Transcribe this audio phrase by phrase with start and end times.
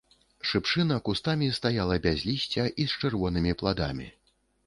[0.51, 4.07] Шыпшына кустамі стаяла без лісця і з чырвонымі пладамі.